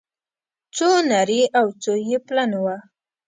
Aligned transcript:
څو 0.75 0.89
نري 1.11 1.41
او 1.59 1.67
څو 1.81 1.93
يې 2.07 2.17
پلن 2.27 2.51
وه 2.63 2.75